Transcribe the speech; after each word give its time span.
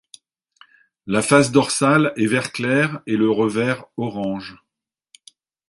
La 1.05 1.21
face 1.21 1.51
dorsale 1.51 2.11
est 2.17 2.25
vert 2.25 2.51
clair 2.51 3.01
et 3.05 3.15
le 3.15 3.29
revers 3.29 3.85
orange. 3.97 4.55